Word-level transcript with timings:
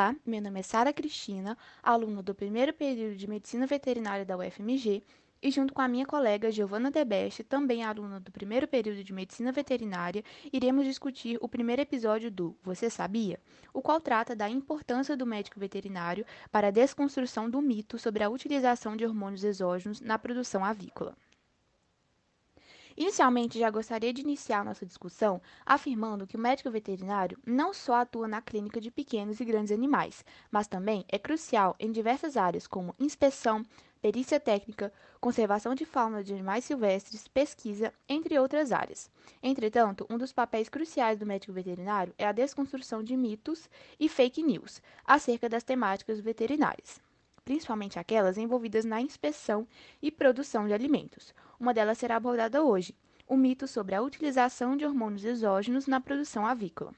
Olá, 0.00 0.16
meu 0.24 0.40
nome 0.40 0.60
é 0.60 0.62
Sara 0.62 0.94
Cristina, 0.94 1.58
aluna 1.82 2.22
do 2.22 2.34
primeiro 2.34 2.72
período 2.72 3.16
de 3.16 3.28
Medicina 3.28 3.66
Veterinária 3.66 4.24
da 4.24 4.34
UFMG, 4.34 5.02
e 5.42 5.50
junto 5.50 5.74
com 5.74 5.82
a 5.82 5.88
minha 5.88 6.06
colega 6.06 6.50
Giovana 6.50 6.90
Debeste, 6.90 7.44
também 7.44 7.84
aluna 7.84 8.18
do 8.18 8.32
primeiro 8.32 8.66
período 8.66 9.04
de 9.04 9.12
Medicina 9.12 9.52
Veterinária, 9.52 10.24
iremos 10.50 10.86
discutir 10.86 11.36
o 11.42 11.46
primeiro 11.46 11.82
episódio 11.82 12.30
do 12.30 12.56
Você 12.62 12.88
Sabia?, 12.88 13.38
o 13.74 13.82
qual 13.82 14.00
trata 14.00 14.34
da 14.34 14.48
importância 14.48 15.14
do 15.14 15.26
médico 15.26 15.60
veterinário 15.60 16.24
para 16.50 16.68
a 16.68 16.70
desconstrução 16.70 17.50
do 17.50 17.60
mito 17.60 17.98
sobre 17.98 18.24
a 18.24 18.30
utilização 18.30 18.96
de 18.96 19.04
hormônios 19.04 19.44
exógenos 19.44 20.00
na 20.00 20.18
produção 20.18 20.64
avícola. 20.64 21.14
Inicialmente, 22.96 23.58
já 23.58 23.70
gostaria 23.70 24.12
de 24.12 24.20
iniciar 24.20 24.64
nossa 24.64 24.84
discussão 24.84 25.40
afirmando 25.64 26.26
que 26.26 26.36
o 26.36 26.40
médico 26.40 26.70
veterinário 26.70 27.38
não 27.46 27.72
só 27.72 27.94
atua 27.94 28.26
na 28.26 28.42
clínica 28.42 28.80
de 28.80 28.90
pequenos 28.90 29.40
e 29.40 29.44
grandes 29.44 29.72
animais, 29.72 30.24
mas 30.50 30.66
também 30.66 31.04
é 31.08 31.18
crucial 31.18 31.76
em 31.78 31.92
diversas 31.92 32.36
áreas 32.36 32.66
como 32.66 32.94
inspeção, 32.98 33.64
perícia 34.02 34.40
técnica, 34.40 34.92
conservação 35.20 35.74
de 35.74 35.84
fauna 35.84 36.24
de 36.24 36.32
animais 36.32 36.64
silvestres, 36.64 37.28
pesquisa, 37.28 37.92
entre 38.08 38.38
outras 38.38 38.72
áreas. 38.72 39.10
Entretanto, 39.42 40.06
um 40.10 40.18
dos 40.18 40.32
papéis 40.32 40.68
cruciais 40.68 41.18
do 41.18 41.26
médico 41.26 41.52
veterinário 41.52 42.14
é 42.18 42.26
a 42.26 42.32
desconstrução 42.32 43.02
de 43.02 43.16
mitos 43.16 43.68
e 43.98 44.08
fake 44.08 44.42
news 44.42 44.82
acerca 45.04 45.48
das 45.48 45.62
temáticas 45.62 46.20
veterinárias 46.20 47.00
principalmente 47.50 47.98
aquelas 47.98 48.38
envolvidas 48.38 48.84
na 48.84 49.00
inspeção 49.00 49.66
e 50.00 50.08
produção 50.08 50.68
de 50.68 50.72
alimentos. 50.72 51.34
Uma 51.58 51.74
delas 51.74 51.98
será 51.98 52.14
abordada 52.14 52.62
hoje: 52.62 52.94
o 53.26 53.36
mito 53.36 53.66
sobre 53.66 53.96
a 53.96 54.00
utilização 54.00 54.76
de 54.76 54.84
hormônios 54.84 55.24
exógenos 55.24 55.88
na 55.88 56.00
produção 56.00 56.46
avícola. 56.46 56.94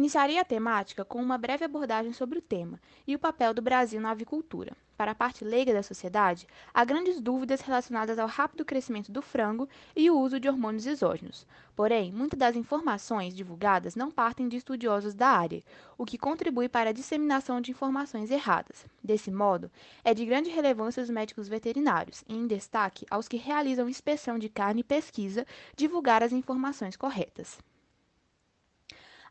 Iniciarei 0.00 0.38
a 0.38 0.44
temática 0.46 1.04
com 1.04 1.20
uma 1.20 1.36
breve 1.36 1.62
abordagem 1.62 2.14
sobre 2.14 2.38
o 2.38 2.40
tema 2.40 2.80
e 3.06 3.14
o 3.14 3.18
papel 3.18 3.52
do 3.52 3.60
Brasil 3.60 4.00
na 4.00 4.12
avicultura. 4.12 4.74
Para 4.96 5.10
a 5.10 5.14
parte 5.14 5.44
leiga 5.44 5.74
da 5.74 5.82
sociedade, 5.82 6.46
há 6.72 6.82
grandes 6.86 7.20
dúvidas 7.20 7.60
relacionadas 7.60 8.18
ao 8.18 8.26
rápido 8.26 8.64
crescimento 8.64 9.12
do 9.12 9.20
frango 9.20 9.68
e 9.94 10.10
o 10.10 10.18
uso 10.18 10.40
de 10.40 10.48
hormônios 10.48 10.86
exógenos. 10.86 11.46
Porém, 11.76 12.10
muitas 12.10 12.38
das 12.38 12.56
informações 12.56 13.36
divulgadas 13.36 13.94
não 13.94 14.10
partem 14.10 14.48
de 14.48 14.56
estudiosos 14.56 15.12
da 15.12 15.28
área, 15.28 15.62
o 15.98 16.06
que 16.06 16.16
contribui 16.16 16.66
para 16.66 16.88
a 16.88 16.94
disseminação 16.94 17.60
de 17.60 17.70
informações 17.70 18.30
erradas. 18.30 18.86
Desse 19.04 19.30
modo, 19.30 19.70
é 20.02 20.14
de 20.14 20.24
grande 20.24 20.48
relevância 20.48 21.02
os 21.02 21.10
médicos 21.10 21.46
veterinários, 21.46 22.24
e 22.26 22.34
em 22.34 22.46
destaque 22.46 23.04
aos 23.10 23.28
que 23.28 23.36
realizam 23.36 23.86
inspeção 23.86 24.38
de 24.38 24.48
carne 24.48 24.80
e 24.80 24.84
pesquisa, 24.84 25.46
divulgar 25.76 26.22
as 26.22 26.32
informações 26.32 26.96
corretas. 26.96 27.58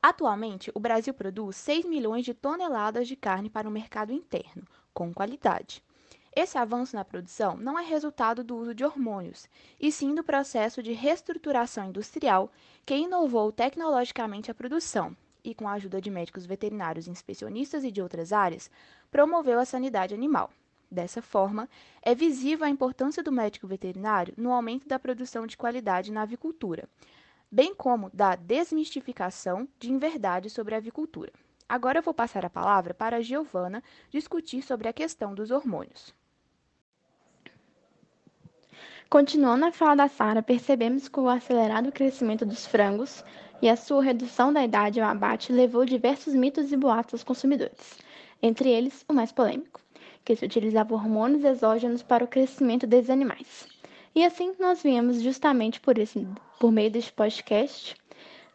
Atualmente, 0.02 0.72
o 0.73 0.80
Brasil 0.80 1.14
produz 1.14 1.58
6 1.58 1.86
milhões 1.86 2.23
de 2.23 2.33
toneladas 2.33 3.08
de 3.08 3.17
carne 3.17 3.50
para 3.50 3.67
o 3.67 3.72
mercado 3.72 4.14
interno, 4.14 4.64
com 4.94 5.14
qualidade. 5.14 5.83
Esse 6.33 6.58
avanço 6.58 6.95
na 6.95 7.03
produção 7.03 7.58
não 7.58 7.78
é 7.78 7.83
resultado 7.83 8.42
do 8.42 8.55
uso 8.55 8.73
de 8.73 8.86
hormônios, 8.86 9.50
e 9.77 9.92
sim 9.92 10.16
do 10.16 10.23
processo 10.23 10.81
de 10.81 10.94
reestruturação 10.94 11.89
industrial 11.89 12.50
que 12.86 12.95
inovou 12.95 13.52
tecnologicamente 13.52 14.50
a 14.50 14.55
produção 14.55 15.16
e, 15.44 15.53
com 15.53 15.67
a 15.67 15.73
ajuda 15.73 16.00
de 16.00 16.09
médicos 16.09 16.45
veterinários 16.45 17.08
inspecionistas 17.08 17.83
e 17.83 17.92
de 17.92 18.02
outras 18.02 18.31
áreas, 18.31 18.72
promoveu 19.11 19.59
a 19.59 19.66
sanidade 19.66 20.14
animal. 20.14 20.50
Dessa 20.89 21.22
forma, 21.22 21.70
é 22.02 22.16
visível 22.16 22.66
a 22.66 22.70
importância 22.70 23.22
do 23.22 23.31
médico 23.31 23.67
veterinário 23.67 24.33
no 24.38 24.53
aumento 24.53 24.88
da 24.88 24.97
produção 24.97 25.45
de 25.45 25.58
qualidade 25.58 26.11
na 26.11 26.22
avicultura, 26.22 26.88
bem 27.52 27.73
como 27.73 28.09
da 28.14 28.36
desmistificação 28.36 29.67
de 29.80 29.92
inverdades 29.92 30.53
sobre 30.53 30.75
a 30.75 30.78
avicultura. 30.78 31.31
Agora 31.67 32.00
eu 32.00 32.03
vou 32.03 32.14
passar 32.14 32.45
a 32.45 32.50
palavra 32.50 32.94
para 32.94 33.17
a 33.17 33.22
Giovana 33.22 33.83
discutir 34.10 34.61
sobre 34.61 34.87
a 34.87 34.93
questão 34.93 35.33
dos 35.33 35.52
hormônios. 35.52 36.14
Continuando 39.09 39.65
a 39.65 39.71
fala 39.71 39.95
da 39.95 40.08
Sara, 40.08 40.42
percebemos 40.43 41.08
que 41.08 41.20
o 41.20 41.27
acelerado 41.27 41.92
crescimento 41.92 42.45
dos 42.45 42.67
frangos 42.67 43.23
e 43.61 43.67
a 43.67 43.76
sua 43.76 44.04
redução 44.04 44.54
da 44.54 44.64
idade 44.64 45.02
ao 45.02 45.09
abate 45.09 45.52
levou 45.52 45.83
diversos 45.83 46.36
mitos 46.36 46.71
e 46.71 46.77
boatos 46.77 47.15
aos 47.15 47.23
consumidores, 47.23 47.98
entre 48.42 48.70
eles 48.70 49.04
o 49.08 49.14
mais 49.14 49.32
polêmico, 49.32 49.82
que 50.23 50.36
se 50.36 50.45
utilizava 50.45 50.93
hormônios 50.93 51.43
exógenos 51.43 52.04
para 52.04 52.23
o 52.23 52.27
crescimento 52.27 52.86
desses 52.86 53.09
animais. 53.09 53.78
E 54.15 54.25
assim 54.25 54.55
nós 54.59 54.81
viemos 54.81 55.21
justamente 55.21 55.80
por, 55.80 55.97
esse, 55.97 56.27
por 56.59 56.71
meio 56.71 56.89
deste 56.89 57.14
podcast 57.14 57.95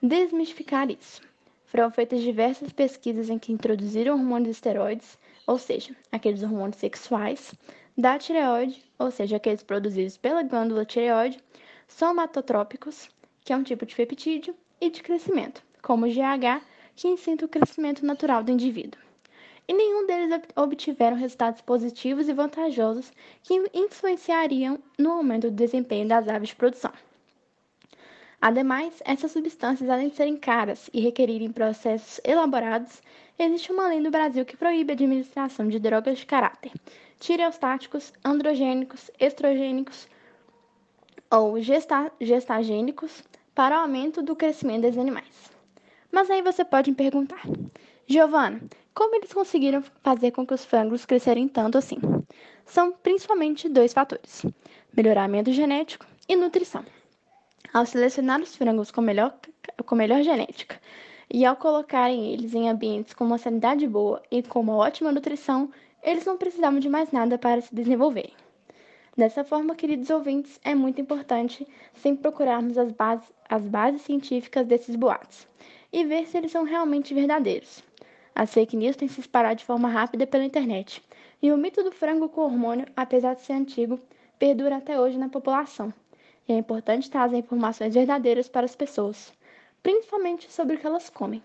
desmistificar 0.02 0.90
isso. 0.90 1.22
Foram 1.66 1.90
feitas 1.90 2.22
diversas 2.22 2.72
pesquisas 2.72 3.30
em 3.30 3.38
que 3.38 3.52
introduziram 3.52 4.14
hormônios 4.14 4.56
esteroides, 4.56 5.16
ou 5.46 5.58
seja, 5.58 5.94
aqueles 6.10 6.42
hormônios 6.42 6.78
sexuais, 6.78 7.54
da 7.96 8.18
tireoide, 8.18 8.82
ou 8.98 9.10
seja, 9.10 9.36
aqueles 9.36 9.62
produzidos 9.62 10.16
pela 10.16 10.42
glândula 10.42 10.84
tireoide, 10.84 11.38
somatotrópicos, 11.86 13.08
que 13.44 13.52
é 13.52 13.56
um 13.56 13.62
tipo 13.62 13.86
de 13.86 13.94
peptídeo, 13.94 14.54
e 14.80 14.90
de 14.90 15.02
crescimento, 15.02 15.62
como 15.80 16.04
o 16.04 16.08
GH, 16.08 16.62
que 16.96 17.08
incita 17.08 17.46
o 17.46 17.48
crescimento 17.48 18.04
natural 18.04 18.42
do 18.42 18.50
indivíduo 18.50 19.03
e 19.66 19.72
nenhum 19.72 20.06
deles 20.06 20.42
obtiveram 20.56 21.16
resultados 21.16 21.60
positivos 21.60 22.28
e 22.28 22.32
vantajosos 22.32 23.12
que 23.42 23.54
influenciariam 23.72 24.78
no 24.98 25.12
aumento 25.12 25.50
do 25.50 25.56
desempenho 25.56 26.08
das 26.08 26.28
aves 26.28 26.50
de 26.50 26.56
produção. 26.56 26.92
Ademais, 28.40 29.02
essas 29.06 29.32
substâncias, 29.32 29.88
além 29.88 30.10
de 30.10 30.16
serem 30.16 30.36
caras 30.36 30.90
e 30.92 31.00
requerirem 31.00 31.50
processos 31.50 32.20
elaborados, 32.22 33.00
existe 33.38 33.72
uma 33.72 33.88
lei 33.88 34.00
no 34.00 34.10
Brasil 34.10 34.44
que 34.44 34.56
proíbe 34.56 34.92
a 34.92 34.94
administração 34.94 35.66
de 35.66 35.78
drogas 35.78 36.18
de 36.18 36.26
caráter 36.26 36.72
tireostáticos, 37.18 38.12
androgênicos, 38.22 39.10
estrogênicos 39.18 40.06
ou 41.30 41.58
gesta 41.60 42.12
gestagênicos 42.20 43.24
para 43.54 43.78
o 43.78 43.82
aumento 43.82 44.20
do 44.20 44.36
crescimento 44.36 44.82
dos 44.82 44.98
animais. 44.98 45.50
Mas 46.12 46.28
aí 46.30 46.42
você 46.42 46.64
pode 46.64 46.90
me 46.90 46.96
perguntar, 46.96 47.42
Giovana, 48.06 48.60
como 48.94 49.16
eles 49.16 49.32
conseguiram 49.32 49.82
fazer 50.02 50.30
com 50.30 50.46
que 50.46 50.52
os 50.52 50.62
frangos 50.62 51.06
crescerem 51.06 51.48
tanto 51.48 51.78
assim? 51.78 51.96
São 52.66 52.92
principalmente 52.92 53.66
dois 53.66 53.94
fatores: 53.94 54.44
melhoramento 54.94 55.50
genético 55.50 56.04
e 56.28 56.36
nutrição. 56.36 56.84
Ao 57.72 57.86
selecionar 57.86 58.42
os 58.42 58.54
frangos 58.54 58.90
com 58.90 59.00
melhor, 59.00 59.34
com 59.86 59.94
melhor 59.94 60.22
genética 60.22 60.78
e 61.32 61.46
ao 61.46 61.56
colocarem 61.56 62.30
eles 62.30 62.52
em 62.52 62.68
ambientes 62.68 63.14
com 63.14 63.24
uma 63.24 63.38
sanidade 63.38 63.88
boa 63.88 64.22
e 64.30 64.42
com 64.42 64.60
uma 64.60 64.76
ótima 64.76 65.10
nutrição, 65.10 65.70
eles 66.02 66.26
não 66.26 66.36
precisavam 66.36 66.80
de 66.80 66.90
mais 66.90 67.10
nada 67.10 67.38
para 67.38 67.62
se 67.62 67.74
desenvolverem. 67.74 68.34
Dessa 69.16 69.44
forma, 69.44 69.74
queridos 69.74 70.10
ouvintes, 70.10 70.60
é 70.62 70.74
muito 70.74 71.00
importante 71.00 71.66
sempre 71.94 72.20
procurarmos 72.20 72.76
as 72.76 72.92
bases, 72.92 73.32
as 73.48 73.62
bases 73.62 74.02
científicas 74.02 74.66
desses 74.66 74.94
boatos 74.94 75.46
e 75.94 76.02
ver 76.02 76.26
se 76.26 76.36
eles 76.36 76.50
são 76.50 76.64
realmente 76.64 77.14
verdadeiros. 77.14 77.80
As 78.34 78.52
fake 78.52 78.76
news 78.76 78.96
têm 78.96 79.06
se 79.06 79.20
espalhado 79.20 79.60
de 79.60 79.64
forma 79.64 79.88
rápida 79.88 80.26
pela 80.26 80.44
internet, 80.44 81.00
e 81.40 81.52
o 81.52 81.56
mito 81.56 81.84
do 81.84 81.92
frango 81.92 82.28
com 82.28 82.40
hormônio, 82.40 82.84
apesar 82.96 83.34
de 83.34 83.42
ser 83.42 83.52
antigo, 83.52 84.00
perdura 84.36 84.78
até 84.78 84.98
hoje 84.98 85.16
na 85.16 85.28
população. 85.28 85.94
E 86.48 86.52
é 86.52 86.56
importante 86.56 87.08
trazer 87.08 87.36
informações 87.36 87.94
verdadeiras 87.94 88.48
para 88.48 88.64
as 88.66 88.74
pessoas, 88.74 89.32
principalmente 89.84 90.52
sobre 90.52 90.74
o 90.74 90.80
que 90.80 90.86
elas 90.86 91.08
comem. 91.08 91.40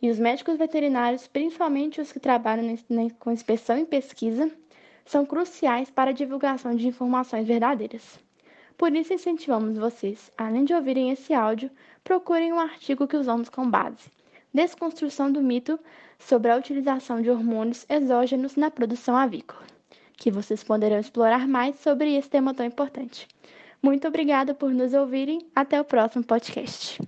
E 0.00 0.08
os 0.08 0.20
médicos 0.20 0.56
veterinários, 0.56 1.26
principalmente 1.26 2.00
os 2.00 2.12
que 2.12 2.20
trabalham 2.20 2.76
com 3.18 3.32
inspeção 3.32 3.76
e 3.76 3.84
pesquisa, 3.84 4.52
são 5.04 5.26
cruciais 5.26 5.90
para 5.90 6.12
a 6.12 6.14
divulgação 6.14 6.76
de 6.76 6.86
informações 6.86 7.44
verdadeiras. 7.44 8.20
Por 8.76 8.94
isso, 8.94 9.12
incentivamos 9.12 9.78
vocês, 9.78 10.30
além 10.36 10.64
de 10.64 10.74
ouvirem 10.74 11.10
esse 11.10 11.32
áudio, 11.32 11.70
procurem 12.02 12.52
um 12.52 12.60
artigo 12.60 13.06
que 13.06 13.16
usamos 13.16 13.48
com 13.48 13.68
base 13.68 14.10
Desconstrução 14.54 15.32
do 15.32 15.42
mito 15.42 15.80
sobre 16.16 16.48
a 16.48 16.56
utilização 16.56 17.20
de 17.20 17.28
hormônios 17.28 17.84
exógenos 17.88 18.54
na 18.54 18.70
produção 18.70 19.16
avícola, 19.16 19.64
que 20.16 20.30
vocês 20.30 20.62
poderão 20.62 21.00
explorar 21.00 21.48
mais 21.48 21.74
sobre 21.80 22.14
esse 22.14 22.30
tema 22.30 22.54
tão 22.54 22.64
importante. 22.64 23.26
Muito 23.82 24.06
obrigada 24.06 24.54
por 24.54 24.72
nos 24.72 24.94
ouvirem. 24.94 25.40
Até 25.54 25.80
o 25.80 25.84
próximo 25.84 26.24
podcast. 26.24 27.00